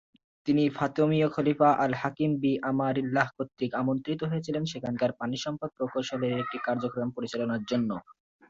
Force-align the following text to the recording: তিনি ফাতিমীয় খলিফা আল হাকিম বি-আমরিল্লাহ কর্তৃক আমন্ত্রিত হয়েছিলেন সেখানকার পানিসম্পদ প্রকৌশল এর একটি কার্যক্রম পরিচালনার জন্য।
তিনি 0.47 0.63
ফাতিমীয় 0.69 1.27
খলিফা 1.29 1.69
আল 1.79 1.93
হাকিম 2.01 2.31
বি-আমরিল্লাহ 2.41 3.27
কর্তৃক 3.37 3.71
আমন্ত্রিত 3.81 4.21
হয়েছিলেন 4.25 4.63
সেখানকার 4.71 5.11
পানিসম্পদ 5.19 5.69
প্রকৌশল 5.77 6.21
এর 6.25 6.33
একটি 6.41 6.57
কার্যক্রম 6.67 7.09
পরিচালনার 7.15 7.61
জন্য। 7.71 7.89